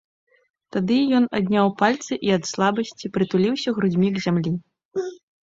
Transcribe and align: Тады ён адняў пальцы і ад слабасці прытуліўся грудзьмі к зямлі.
Тады 0.75 0.95
ён 1.17 1.27
адняў 1.39 1.67
пальцы 1.81 2.13
і 2.29 2.33
ад 2.39 2.43
слабасці 2.53 3.13
прытуліўся 3.19 3.69
грудзьмі 3.79 4.13
к 4.19 4.27
зямлі. 4.27 4.57